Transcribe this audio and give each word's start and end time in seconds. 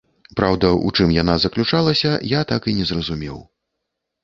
Праўда, 0.37 0.71
у 0.87 0.89
чым 0.97 1.13
яна 1.17 1.35
заключалася, 1.43 2.15
я 2.33 2.41
так 2.55 2.61
і 2.73 2.77
не 2.81 2.91
зразумеў. 2.95 3.37